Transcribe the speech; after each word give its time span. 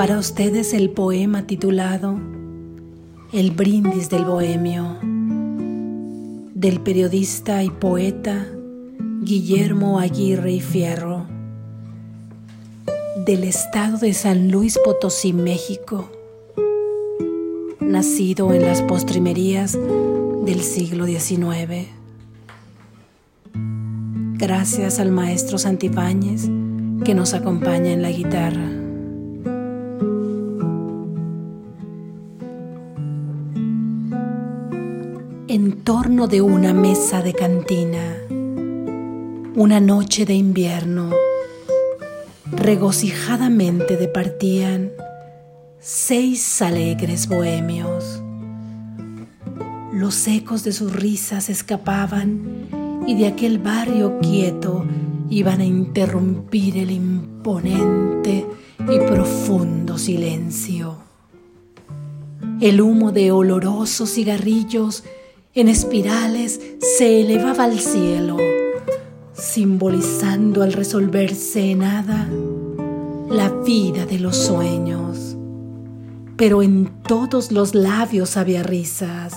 Para 0.00 0.18
ustedes 0.18 0.72
el 0.72 0.88
poema 0.88 1.46
titulado 1.46 2.18
El 3.34 3.50
brindis 3.50 4.08
del 4.08 4.24
bohemio 4.24 4.96
del 6.54 6.80
periodista 6.80 7.62
y 7.62 7.68
poeta 7.68 8.46
Guillermo 9.20 9.98
Aguirre 9.98 10.52
y 10.52 10.60
Fierro 10.62 11.26
del 13.26 13.44
estado 13.44 13.98
de 13.98 14.14
San 14.14 14.50
Luis 14.50 14.78
Potosí, 14.82 15.34
México, 15.34 16.10
nacido 17.78 18.54
en 18.54 18.62
las 18.62 18.80
postrimerías 18.80 19.78
del 20.46 20.62
siglo 20.62 21.04
XIX. 21.04 21.88
Gracias 24.38 24.98
al 24.98 25.12
maestro 25.12 25.58
Santibáñez 25.58 26.48
que 27.04 27.14
nos 27.14 27.34
acompaña 27.34 27.92
en 27.92 28.00
la 28.00 28.10
guitarra. 28.10 28.79
En 35.50 35.82
torno 35.82 36.28
de 36.28 36.42
una 36.42 36.72
mesa 36.72 37.22
de 37.22 37.34
cantina, 37.34 38.18
una 39.56 39.80
noche 39.80 40.24
de 40.24 40.34
invierno, 40.34 41.10
regocijadamente 42.52 43.96
departían 43.96 44.92
seis 45.80 46.62
alegres 46.62 47.26
bohemios. 47.26 48.22
Los 49.92 50.28
ecos 50.28 50.62
de 50.62 50.70
sus 50.70 50.92
risas 50.92 51.48
escapaban 51.48 52.68
y 53.08 53.16
de 53.18 53.26
aquel 53.26 53.58
barrio 53.58 54.20
quieto 54.20 54.84
iban 55.30 55.60
a 55.60 55.64
interrumpir 55.64 56.76
el 56.76 56.92
imponente 56.92 58.46
y 58.78 58.98
profundo 59.00 59.98
silencio. 59.98 60.98
El 62.60 62.80
humo 62.80 63.10
de 63.10 63.32
olorosos 63.32 64.14
cigarrillos 64.14 65.02
en 65.54 65.68
espirales 65.68 66.60
se 66.78 67.22
elevaba 67.22 67.64
al 67.64 67.80
cielo, 67.80 68.36
simbolizando 69.32 70.62
al 70.62 70.72
resolverse 70.72 71.72
en 71.72 71.80
nada 71.80 72.28
la 73.28 73.48
vida 73.64 74.06
de 74.06 74.20
los 74.20 74.36
sueños. 74.36 75.36
Pero 76.36 76.62
en 76.62 76.90
todos 77.02 77.50
los 77.50 77.74
labios 77.74 78.36
había 78.36 78.62
risas, 78.62 79.34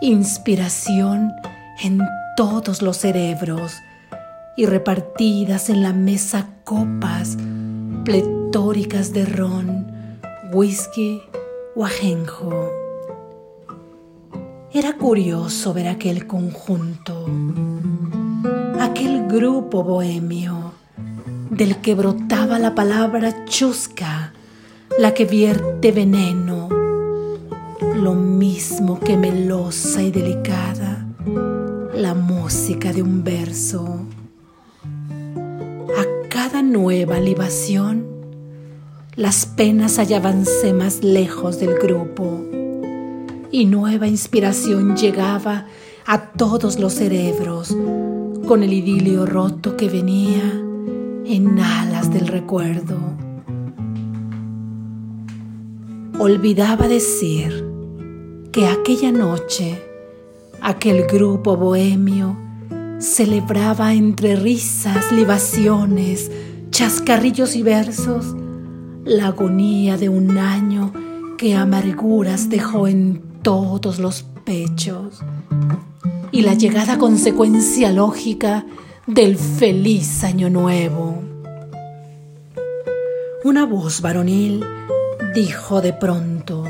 inspiración 0.00 1.30
en 1.82 2.00
todos 2.36 2.80
los 2.80 2.96
cerebros 2.96 3.72
y 4.56 4.66
repartidas 4.66 5.68
en 5.68 5.82
la 5.82 5.92
mesa 5.92 6.48
copas 6.64 7.36
pletóricas 8.04 9.12
de 9.12 9.26
ron, 9.26 9.86
whisky 10.52 11.20
o 11.76 11.84
ajenjo. 11.84 12.83
Era 14.76 14.94
curioso 14.94 15.72
ver 15.72 15.86
aquel 15.86 16.26
conjunto, 16.26 17.26
aquel 18.80 19.28
grupo 19.28 19.84
bohemio 19.84 20.72
del 21.48 21.76
que 21.76 21.94
brotaba 21.94 22.58
la 22.58 22.74
palabra 22.74 23.44
chusca, 23.44 24.32
la 24.98 25.14
que 25.14 25.26
vierte 25.26 25.92
veneno, 25.92 26.68
lo 27.94 28.14
mismo 28.14 28.98
que 28.98 29.16
melosa 29.16 30.02
y 30.02 30.10
delicada, 30.10 31.06
la 31.94 32.14
música 32.14 32.92
de 32.92 33.02
un 33.02 33.22
verso. 33.22 34.08
A 35.96 36.28
cada 36.28 36.62
nueva 36.62 37.20
libación, 37.20 38.08
las 39.14 39.46
penas 39.46 40.00
hallábanse 40.00 40.72
más 40.72 41.04
lejos 41.04 41.60
del 41.60 41.78
grupo 41.78 42.44
y 43.54 43.66
nueva 43.66 44.08
inspiración 44.08 44.96
llegaba 44.96 45.66
a 46.06 46.32
todos 46.32 46.80
los 46.80 46.94
cerebros 46.94 47.68
con 48.48 48.64
el 48.64 48.72
idilio 48.72 49.26
roto 49.26 49.76
que 49.76 49.88
venía 49.88 50.42
en 51.24 51.60
alas 51.60 52.12
del 52.12 52.26
recuerdo. 52.26 52.98
Olvidaba 56.18 56.88
decir 56.88 57.64
que 58.50 58.66
aquella 58.66 59.12
noche 59.12 59.80
aquel 60.60 61.06
grupo 61.06 61.56
bohemio 61.56 62.36
celebraba 62.98 63.94
entre 63.94 64.34
risas, 64.34 65.12
libaciones, 65.12 66.28
chascarrillos 66.70 67.54
y 67.54 67.62
versos 67.62 68.34
la 69.04 69.28
agonía 69.28 69.96
de 69.96 70.08
un 70.08 70.38
año 70.38 70.92
que 71.38 71.54
amarguras 71.54 72.50
dejó 72.50 72.88
en 72.88 73.33
todos 73.44 73.98
los 73.98 74.24
pechos 74.44 75.20
y 76.32 76.40
la 76.42 76.54
llegada 76.54 76.98
consecuencia 76.98 77.92
lógica 77.92 78.64
del 79.06 79.36
feliz 79.36 80.24
año 80.24 80.48
nuevo. 80.48 81.22
Una 83.44 83.66
voz 83.66 84.00
varonil 84.00 84.64
dijo 85.34 85.82
de 85.82 85.92
pronto, 85.92 86.64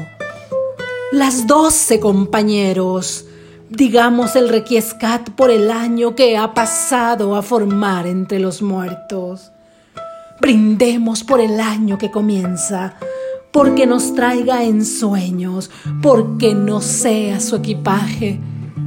las 1.12 1.46
doce 1.46 2.00
compañeros, 2.00 3.24
digamos 3.70 4.34
el 4.34 4.48
requiescat 4.48 5.30
por 5.30 5.52
el 5.52 5.70
año 5.70 6.16
que 6.16 6.36
ha 6.36 6.54
pasado 6.54 7.36
a 7.36 7.42
formar 7.42 8.08
entre 8.08 8.40
los 8.40 8.62
muertos. 8.62 9.52
Brindemos 10.40 11.22
por 11.22 11.40
el 11.40 11.60
año 11.60 11.98
que 11.98 12.10
comienza, 12.10 12.96
porque 13.54 13.86
nos 13.86 14.16
traiga 14.16 14.64
en 14.64 14.84
sueños, 14.84 15.70
porque 16.02 16.56
no 16.56 16.80
sea 16.80 17.38
su 17.38 17.54
equipaje 17.54 18.40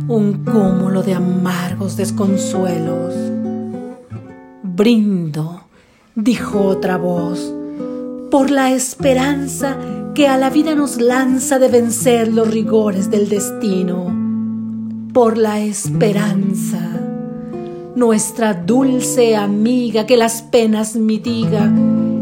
un 0.10 0.44
cúmulo 0.44 1.04
de 1.04 1.14
amargos 1.14 1.96
desconsuelos. 1.96 3.14
Brindo, 4.64 5.62
dijo 6.16 6.64
otra 6.64 6.98
voz, 6.98 7.54
por 8.30 8.52
la 8.52 8.74
esperanza 8.74 9.78
que 10.14 10.28
a 10.28 10.36
la 10.36 10.50
vida 10.50 10.76
nos 10.76 11.00
lanza 11.00 11.60
de 11.60 11.70
vencer 11.70 12.34
los 12.34 12.52
rigores 12.52 13.10
del 13.10 13.30
destino, 13.30 14.14
por 15.14 15.38
la 15.38 15.62
esperanza, 15.62 16.80
nuestra 17.96 18.54
dulce 18.54 19.38
amiga 19.38 20.06
que 20.06 20.18
las 20.18 20.42
penas 20.42 20.98
mitiga 20.98 21.72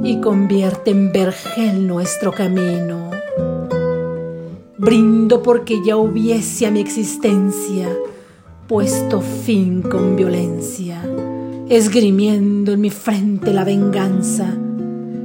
y 0.06 0.22
convierte 0.22 0.92
en 0.92 1.12
vergel 1.12 1.88
nuestro 1.88 2.32
camino. 2.32 3.10
Brindo 4.78 5.42
porque 5.42 5.84
ya 5.84 5.98
hubiese 5.98 6.68
a 6.68 6.72
mi 6.72 6.80
existencia 6.80 7.90
puesto 8.68 9.22
fin 9.22 9.82
con 9.82 10.16
violencia, 10.16 11.02
esgrimiendo 11.70 12.74
en 12.74 12.82
mi 12.82 12.92
frente 12.92 13.52
la 13.52 13.64
venganza, 13.64 14.56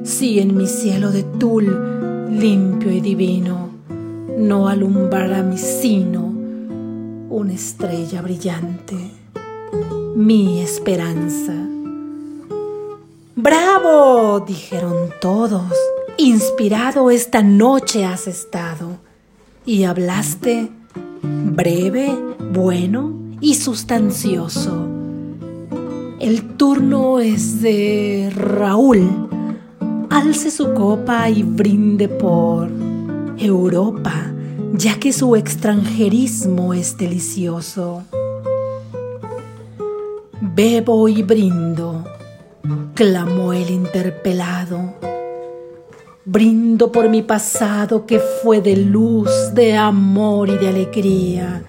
si 0.02 0.40
en 0.40 0.56
mi 0.56 0.66
cielo 0.66 1.10
de 1.10 1.24
tul 1.24 2.28
limpio 2.30 2.90
y 2.90 3.02
divino 3.02 3.68
no 4.38 4.66
alumbrara 4.66 5.42
mi 5.42 5.58
sino 5.58 6.32
una 7.28 7.52
estrella 7.52 8.22
brillante, 8.22 8.96
mi 10.16 10.60
esperanza. 10.60 11.69
¡Bravo! 13.42 14.40
dijeron 14.40 15.08
todos. 15.18 15.72
Inspirado 16.18 17.10
esta 17.10 17.42
noche 17.42 18.04
has 18.04 18.26
estado 18.26 18.98
y 19.64 19.84
hablaste 19.84 20.68
breve, 21.22 22.14
bueno 22.52 23.14
y 23.40 23.54
sustancioso. 23.54 24.86
El 26.20 26.54
turno 26.58 27.18
es 27.18 27.62
de 27.62 28.30
Raúl. 28.36 29.08
Alce 30.10 30.50
su 30.50 30.74
copa 30.74 31.30
y 31.30 31.42
brinde 31.42 32.08
por 32.08 32.68
Europa, 33.38 34.30
ya 34.74 35.00
que 35.00 35.14
su 35.14 35.34
extranjerismo 35.34 36.74
es 36.74 36.98
delicioso. 36.98 38.02
Bebo 40.42 41.08
y 41.08 41.22
brindo 41.22 42.04
clamó 43.00 43.54
el 43.54 43.70
interpelado. 43.70 44.92
Brindo 46.26 46.92
por 46.92 47.08
mi 47.08 47.22
pasado 47.22 48.04
que 48.04 48.18
fue 48.18 48.60
de 48.60 48.76
luz, 48.76 49.30
de 49.54 49.74
amor 49.74 50.50
y 50.50 50.58
de 50.58 50.68
alegría, 50.68 51.62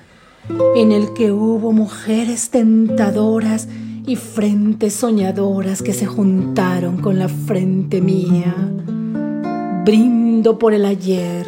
en 0.75 0.92
el 0.92 1.13
que 1.13 1.31
hubo 1.31 1.72
mujeres 1.72 2.50
tentadoras 2.50 3.69
y 4.06 4.18
frentes 4.18 4.95
soñadoras 4.95 5.81
que 5.81 5.94
se 5.94 6.06
juntaron 6.06 6.98
con 6.98 7.18
la 7.18 7.30
frente 7.30 8.01
mía. 8.01 8.54
Brindo 9.86 10.60
por 10.60 10.74
el 10.74 10.83
ayer, 10.83 11.48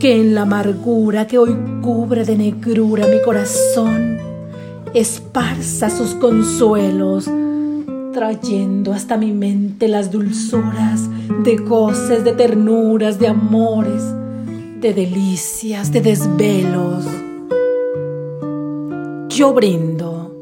que 0.00 0.20
en 0.20 0.34
la 0.34 0.42
amargura 0.42 1.28
que 1.28 1.38
hoy 1.38 1.56
cubre 1.82 2.24
de 2.24 2.36
negrura 2.36 3.06
mi 3.06 3.22
corazón, 3.22 4.18
esparza 4.92 5.88
sus 5.88 6.16
consuelos 6.16 7.30
trayendo 8.12 8.92
hasta 8.92 9.16
mi 9.16 9.32
mente 9.32 9.88
las 9.88 10.10
dulzuras 10.10 11.08
de 11.44 11.56
goces, 11.56 12.24
de 12.24 12.32
ternuras, 12.32 13.18
de 13.18 13.28
amores, 13.28 14.02
de 14.80 14.94
delicias, 14.94 15.92
de 15.92 16.00
desvelos. 16.00 17.04
Yo 19.28 19.52
brindo, 19.52 20.34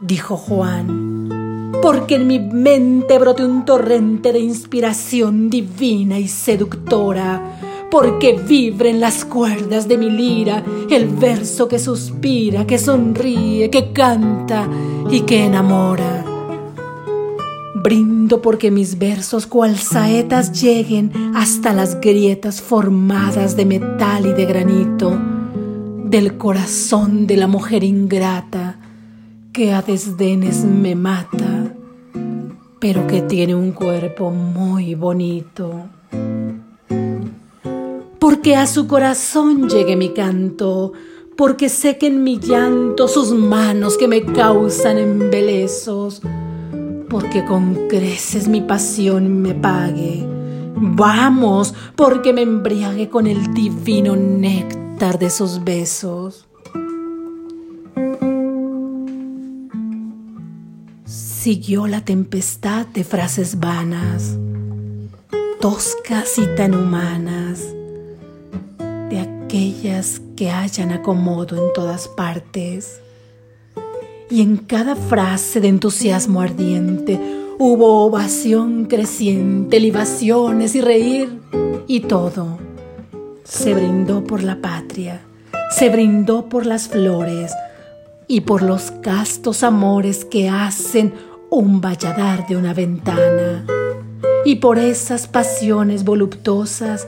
dijo 0.00 0.36
Juan, 0.36 1.70
porque 1.82 2.16
en 2.16 2.26
mi 2.26 2.38
mente 2.38 3.18
brote 3.18 3.44
un 3.44 3.64
torrente 3.64 4.32
de 4.32 4.40
inspiración 4.40 5.50
divina 5.50 6.18
y 6.18 6.28
seductora 6.28 7.58
porque 7.92 8.32
vibren 8.32 9.00
las 9.00 9.26
cuerdas 9.26 9.86
de 9.86 9.98
mi 9.98 10.08
lira 10.08 10.64
el 10.90 11.08
verso 11.08 11.68
que 11.68 11.78
suspira, 11.78 12.66
que 12.66 12.78
sonríe, 12.78 13.68
que 13.68 13.92
canta 13.92 14.66
y 15.10 15.20
que 15.20 15.44
enamora. 15.44 16.21
Brindo 17.82 18.40
porque 18.42 18.70
mis 18.70 18.98
versos 18.98 19.46
cual 19.46 19.76
saetas 19.76 20.62
lleguen 20.62 21.12
hasta 21.34 21.72
las 21.72 22.00
grietas 22.00 22.60
formadas 22.60 23.56
de 23.56 23.66
metal 23.66 24.26
y 24.26 24.32
de 24.32 24.44
granito 24.46 25.18
del 26.04 26.36
corazón 26.36 27.26
de 27.26 27.36
la 27.36 27.46
mujer 27.46 27.82
ingrata 27.82 28.78
que 29.52 29.72
a 29.72 29.82
desdenes 29.82 30.64
me 30.64 30.94
mata, 30.94 31.74
pero 32.78 33.06
que 33.06 33.22
tiene 33.22 33.54
un 33.54 33.72
cuerpo 33.72 34.30
muy 34.30 34.94
bonito. 34.94 35.86
Porque 38.18 38.56
a 38.56 38.66
su 38.66 38.86
corazón 38.86 39.68
llegue 39.68 39.96
mi 39.96 40.10
canto, 40.10 40.92
porque 41.36 41.68
sé 41.68 41.98
que 41.98 42.06
en 42.06 42.22
mi 42.22 42.38
llanto 42.38 43.08
sus 43.08 43.32
manos 43.32 43.96
que 43.96 44.06
me 44.06 44.22
causan 44.22 44.98
embelezos, 44.98 46.22
porque 47.12 47.44
con 47.44 47.88
creces 47.88 48.48
mi 48.48 48.62
pasión 48.62 49.42
me 49.42 49.54
pague. 49.54 50.26
Vamos, 50.74 51.74
porque 51.94 52.32
me 52.32 52.42
embriague 52.42 53.08
con 53.08 53.28
el 53.28 53.54
divino 53.54 54.16
néctar 54.16 55.18
de 55.18 55.30
sus 55.30 55.62
besos. 55.62 56.48
Siguió 61.04 61.86
la 61.86 62.00
tempestad 62.00 62.86
de 62.86 63.04
frases 63.04 63.60
vanas, 63.60 64.38
toscas 65.60 66.38
y 66.38 66.46
tan 66.56 66.74
humanas 66.74 67.62
aquellas 69.52 70.22
que 70.34 70.50
hayan 70.50 70.92
acomodo 70.92 71.62
en 71.62 71.74
todas 71.74 72.08
partes. 72.08 73.02
Y 74.32 74.40
en 74.40 74.56
cada 74.56 74.96
frase 74.96 75.60
de 75.60 75.68
entusiasmo 75.68 76.40
ardiente 76.40 77.20
hubo 77.58 78.06
ovación 78.06 78.86
creciente, 78.86 79.78
libaciones 79.78 80.74
y 80.74 80.80
reír 80.80 81.38
y 81.86 82.00
todo. 82.00 82.56
Se 83.44 83.74
brindó 83.74 84.24
por 84.24 84.42
la 84.42 84.56
patria, 84.62 85.20
se 85.70 85.90
brindó 85.90 86.48
por 86.48 86.64
las 86.64 86.88
flores 86.88 87.52
y 88.26 88.40
por 88.40 88.62
los 88.62 88.90
castos 89.02 89.62
amores 89.62 90.24
que 90.24 90.48
hacen 90.48 91.12
un 91.50 91.82
valladar 91.82 92.46
de 92.46 92.56
una 92.56 92.72
ventana 92.72 93.66
y 94.46 94.56
por 94.56 94.78
esas 94.78 95.26
pasiones 95.26 96.04
voluptuosas 96.04 97.06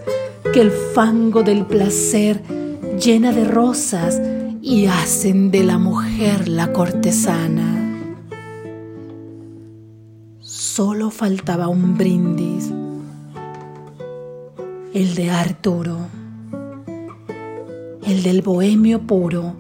que 0.52 0.60
el 0.60 0.70
fango 0.70 1.42
del 1.42 1.64
placer 1.64 2.42
llena 3.02 3.32
de 3.32 3.46
rosas 3.46 4.20
y 4.66 4.86
hacen 4.86 5.50
de 5.50 5.62
la 5.62 5.76
mujer 5.76 6.48
la 6.48 6.72
cortesana. 6.72 8.00
Solo 10.40 11.10
faltaba 11.10 11.68
un 11.68 11.98
brindis, 11.98 12.72
el 14.94 15.14
de 15.16 15.30
Arturo, 15.30 15.98
el 18.06 18.22
del 18.22 18.40
bohemio 18.40 19.02
puro, 19.02 19.54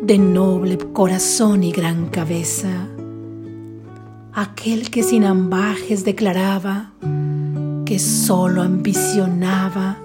de 0.00 0.16
noble 0.16 0.78
corazón 0.94 1.62
y 1.62 1.70
gran 1.70 2.06
cabeza, 2.08 2.88
aquel 4.32 4.88
que 4.88 5.02
sin 5.02 5.24
ambajes 5.24 6.06
declaraba 6.06 6.92
que 7.84 7.98
solo 7.98 8.62
ambicionaba 8.62 9.98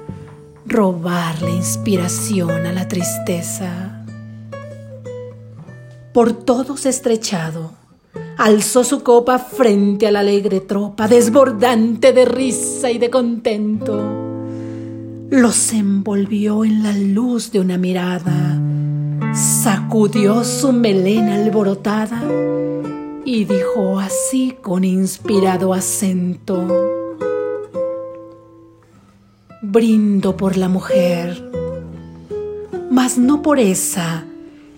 robar 0.66 1.42
la 1.42 1.52
inspiración 1.52 2.66
a 2.66 2.74
la 2.74 2.90
tristeza. 2.90 3.93
Por 6.14 6.34
todos 6.34 6.86
estrechado, 6.86 7.72
alzó 8.38 8.84
su 8.84 9.02
copa 9.02 9.40
frente 9.40 10.06
a 10.06 10.12
la 10.12 10.20
alegre 10.20 10.60
tropa, 10.60 11.08
desbordante 11.08 12.14
de 12.14 12.26
risa 12.26 12.92
y 12.92 13.00
de 13.00 13.10
contento. 13.10 14.00
Los 15.32 15.74
envolvió 15.74 16.66
en 16.66 16.84
la 16.84 16.94
luz 16.94 17.52
de 17.52 17.60
una 17.60 17.80
mirada, 17.80 18.62
sacudió 19.34 20.44
su 20.44 20.72
melena 20.72 21.34
alborotada 21.34 22.22
y 23.26 23.46
dijo 23.46 23.98
así 23.98 24.56
con 24.62 24.84
inspirado 24.84 25.74
acento 25.74 26.68
brindo 29.64 30.38
por 30.38 30.58
la 30.58 30.70
mujer, 30.70 31.50
mas 32.92 33.18
no 33.18 33.42
por 33.42 33.58
esa 33.58 34.26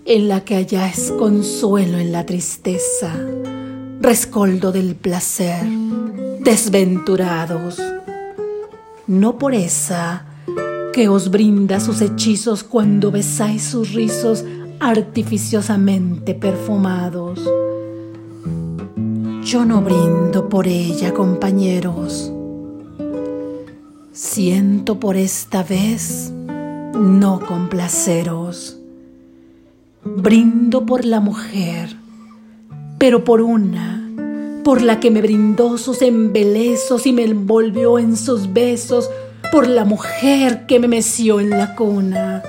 en 0.05 0.27
la 0.27 0.45
que 0.45 0.55
halláis 0.55 1.11
consuelo 1.17 1.97
en 1.97 2.11
la 2.11 2.25
tristeza, 2.25 3.13
rescoldo 3.99 4.71
del 4.71 4.95
placer, 4.95 5.65
desventurados, 6.39 7.81
no 9.07 9.37
por 9.37 9.53
esa 9.53 10.25
que 10.93 11.09
os 11.09 11.29
brinda 11.29 11.79
sus 11.79 12.01
hechizos 12.01 12.63
cuando 12.63 13.11
besáis 13.11 13.63
sus 13.63 13.93
rizos 13.93 14.45
artificiosamente 14.79 16.33
perfumados. 16.35 17.39
Yo 19.43 19.65
no 19.65 19.81
brindo 19.81 20.47
por 20.49 20.67
ella, 20.67 21.13
compañeros 21.13 22.31
Siento 24.15 24.97
por 24.97 25.17
esta 25.17 25.61
vez 25.61 26.31
no 26.93 27.41
complaceros. 27.45 28.74
Brindo 30.05 30.85
por 30.85 31.03
la 31.03 31.19
mujer, 31.19 31.97
pero 32.99 33.23
por 33.23 33.41
una, 33.41 34.61
por 34.63 34.83
la 34.83 34.99
que 34.99 35.09
me 35.09 35.19
brindó 35.19 35.79
sus 35.79 36.03
embelezos 36.03 37.07
y 37.07 37.11
me 37.11 37.23
envolvió 37.23 37.97
en 37.97 38.15
sus 38.15 38.53
besos, 38.53 39.09
por 39.51 39.67
la 39.67 39.83
mujer 39.83 40.67
que 40.67 40.79
me 40.79 40.87
meció 40.87 41.39
en 41.39 41.49
la 41.49 41.75
cuna, 41.75 42.43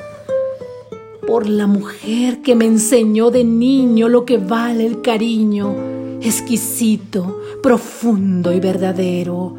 por 1.27 1.49
la 1.49 1.67
mujer 1.67 2.43
que 2.43 2.55
me 2.55 2.67
enseñó 2.67 3.31
de 3.31 3.45
niño 3.45 4.09
lo 4.11 4.27
que 4.27 4.37
vale 4.37 4.85
el 4.85 5.01
cariño, 5.01 5.75
exquisito, 6.21 7.41
profundo 7.63 8.53
y 8.53 8.61
verdadero 8.61 9.57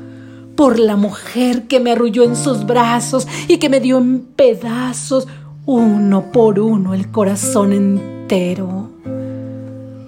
por 0.58 0.80
la 0.80 0.96
mujer 0.96 1.68
que 1.68 1.80
me 1.80 1.92
arrulló 1.92 2.24
en 2.24 2.36
sus 2.36 2.66
brazos 2.66 3.28
y 3.48 3.58
que 3.58 3.70
me 3.70 3.80
dio 3.80 4.00
en 4.00 4.22
pedazos 4.22 5.28
uno 5.68 6.32
por 6.32 6.60
uno 6.60 6.94
el 6.94 7.12
corazón 7.12 7.74
entero. 7.74 8.90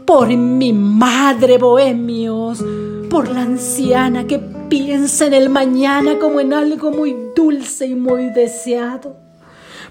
Por 0.06 0.30
mi 0.30 0.72
madre, 0.72 1.58
bohemios, 1.58 2.63
por 3.10 3.30
la 3.30 3.42
anciana 3.42 4.25
que 4.25 4.39
piensa 4.39 5.28
en 5.28 5.34
el 5.34 5.50
mañana 5.50 6.18
como 6.18 6.39
en 6.39 6.54
algo 6.54 6.92
muy 6.92 7.13
dulce 7.36 7.88
y 7.88 7.96
muy 7.96 8.30
deseado, 8.30 9.18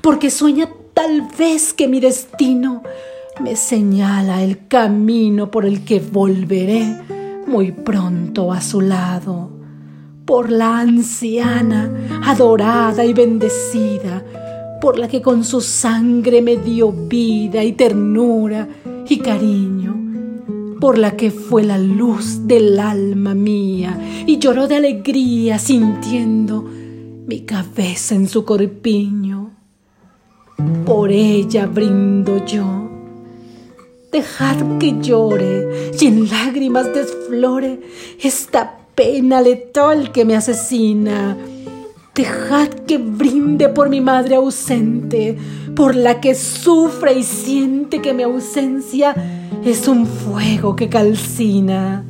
porque 0.01 0.31
sueña 0.31 0.71
tal 0.95 1.29
vez 1.39 1.75
que 1.75 1.87
mi 1.87 2.01
destino 2.01 2.83
me 3.41 3.55
señala 3.55 4.43
el 4.43 4.67
camino 4.69 5.51
por 5.51 5.67
el 5.67 5.85
que 5.85 6.01
volveré 6.01 6.99
muy 7.47 7.73
pronto 7.73 8.53
a 8.53 8.63
su 8.63 8.81
lado 8.81 9.59
por 10.29 10.51
la 10.51 10.81
anciana, 10.81 11.91
adorada 12.23 13.03
y 13.03 13.15
bendecida, 13.15 14.23
por 14.81 14.99
la 14.99 15.09
que 15.09 15.21
con 15.21 15.45
su 15.45 15.61
sangre 15.61 16.43
me 16.43 16.57
dio 16.57 16.93
vida 16.93 17.65
y 17.65 17.73
ternura 17.73 18.69
y 19.09 19.19
cariño, 19.19 20.77
por 20.81 20.99
la 20.99 21.17
que 21.17 21.31
fue 21.31 21.65
la 21.65 21.79
luz 21.79 22.47
del 22.47 22.79
alma 22.79 23.35
mía 23.35 23.99
y 24.27 24.39
lloró 24.39 24.69
de 24.69 24.77
alegría 24.77 25.59
sintiendo 25.59 26.63
mi 26.63 27.41
cabeza 27.41 28.15
en 28.15 28.29
su 28.29 28.45
corpiño. 28.45 29.51
Por 30.85 31.11
ella 31.11 31.67
brindo 31.67 32.45
yo. 32.45 32.89
Dejad 34.11 34.79
que 34.79 34.99
llore 35.01 35.93
y 36.01 36.07
en 36.07 36.29
lágrimas 36.31 36.93
desflore 36.95 37.81
esta 38.23 38.79
pena 38.95 39.41
letal 39.41 40.11
que 40.13 40.25
me 40.25 40.35
asesina. 40.35 41.37
Dejad 42.19 42.71
que 42.85 42.99
brinde 42.99 43.69
por 43.69 43.89
mi 43.89 44.01
madre 44.01 44.35
ausente, 44.35 45.39
por 45.77 45.95
la 45.95 46.21
que 46.21 46.35
sufre 46.35 47.17
y 47.17 47.23
siente 47.23 48.03
que 48.03 48.13
mi 48.13 48.25
ausencia 48.25 49.15
es 49.65 49.87
un 49.87 50.05
fuego 50.05 50.75
que 50.75 50.89
calcina. 50.89 52.05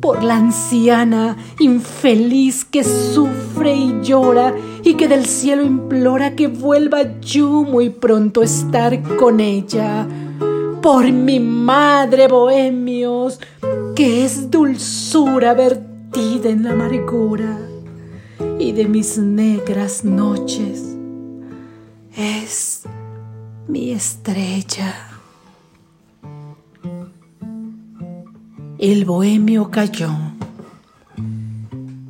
por 0.00 0.22
la 0.22 0.36
anciana 0.36 1.36
infeliz 1.58 2.64
que 2.64 2.84
sufre 2.84 3.74
y 3.74 4.00
llora 4.00 4.54
y 4.82 4.94
que 4.94 5.08
del 5.08 5.26
cielo 5.26 5.62
implora 5.62 6.34
que 6.34 6.46
vuelva 6.46 7.20
yo 7.20 7.64
muy 7.64 7.90
pronto 7.90 8.40
a 8.40 8.44
estar 8.44 9.02
con 9.18 9.40
ella. 9.40 10.06
Por 10.80 11.12
mi 11.12 11.38
madre, 11.38 12.28
bohemios, 12.28 13.40
que 13.94 14.24
es 14.24 14.50
dulzura 14.50 15.52
vertida 15.52 16.48
en 16.48 16.62
la 16.62 16.70
amargura 16.70 17.67
y 18.58 18.72
de 18.72 18.86
mis 18.86 19.18
negras 19.18 20.04
noches 20.04 20.96
es 22.16 22.82
mi 23.68 23.90
estrella. 23.92 24.94
El 28.78 29.04
bohemio 29.04 29.70
cayó. 29.70 30.10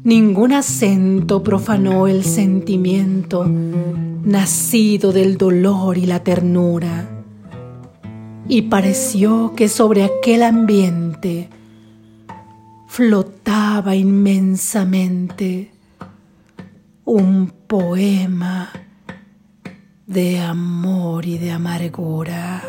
Ningún 0.05 0.53
acento 0.53 1.43
profanó 1.43 2.07
el 2.07 2.25
sentimiento 2.25 3.45
nacido 3.47 5.13
del 5.13 5.37
dolor 5.37 5.99
y 5.99 6.07
la 6.07 6.23
ternura. 6.25 7.09
Y 8.49 8.63
pareció 8.63 9.53
que 9.55 9.69
sobre 9.69 10.05
aquel 10.05 10.43
ambiente 10.43 11.51
flotaba 12.87 13.95
inmensamente 13.95 15.71
un 17.09 17.51
poema 17.67 18.71
de 20.07 20.41
amor 20.41 21.25
y 21.25 21.39
de 21.39 21.53
amargura. 21.53 22.63